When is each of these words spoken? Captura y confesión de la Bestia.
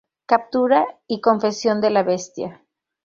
Captura 0.25 0.87
y 1.05 1.21
confesión 1.21 1.79
de 1.79 1.91
la 1.91 2.01
Bestia. 2.01 2.65